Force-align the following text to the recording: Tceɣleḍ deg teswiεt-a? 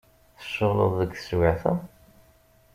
Tceɣleḍ 0.39 0.91
deg 0.99 1.11
teswiεt-a? 1.15 1.73